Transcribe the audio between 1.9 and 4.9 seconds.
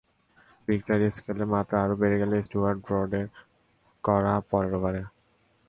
বেড়ে গেল স্টুয়ার্ট ব্রডের করা পরের